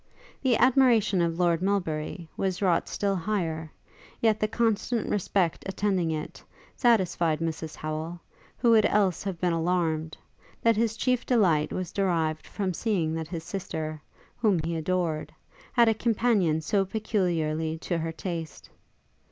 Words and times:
The 0.41 0.57
admiration 0.57 1.21
of 1.21 1.37
Lord 1.37 1.61
Melbury 1.61 2.27
was 2.35 2.59
wrought 2.59 2.87
still 2.89 3.15
higher; 3.15 3.71
yet 4.19 4.39
the 4.39 4.47
constant 4.47 5.07
respect 5.07 5.61
attending 5.69 6.09
it, 6.09 6.43
satisfied 6.75 7.39
Mrs 7.39 7.75
Howel, 7.75 8.19
who 8.57 8.71
would 8.71 8.87
else 8.87 9.21
have 9.21 9.39
been 9.39 9.53
alarmed, 9.53 10.17
that 10.63 10.75
his 10.75 10.97
chief 10.97 11.23
delight 11.23 11.71
was 11.71 11.91
derived 11.93 12.47
from 12.47 12.73
seeing 12.73 13.13
that 13.13 13.27
his 13.27 13.43
sister, 13.43 14.01
whom 14.39 14.59
he 14.63 14.75
adored, 14.75 15.31
had 15.71 15.87
a 15.87 15.93
companion 15.93 16.61
so 16.61 16.83
peculiarly 16.83 17.77
to 17.77 17.99
her 17.99 18.11
taste. 18.11 18.71